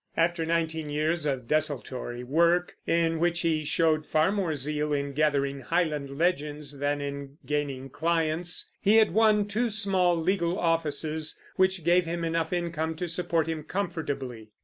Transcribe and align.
After 0.17 0.47
nineteen 0.47 0.89
years 0.89 1.27
of 1.27 1.47
desultory 1.47 2.23
work, 2.23 2.75
in 2.87 3.19
which 3.19 3.41
he 3.41 3.63
showed 3.63 4.03
far 4.07 4.31
more 4.31 4.55
zeal 4.55 4.91
in 4.93 5.13
gathering 5.13 5.59
Highland 5.59 6.17
legends 6.17 6.79
than 6.79 7.01
in 7.01 7.37
gaining 7.45 7.87
clients, 7.91 8.71
he 8.81 8.95
had 8.95 9.13
won 9.13 9.47
two 9.47 9.69
small 9.69 10.15
legal 10.17 10.57
offices 10.57 11.39
which 11.55 11.83
gave 11.83 12.07
him 12.07 12.25
enough 12.25 12.51
income 12.51 12.95
to 12.95 13.07
support 13.07 13.45
him 13.45 13.61
comfortably. 13.61 14.49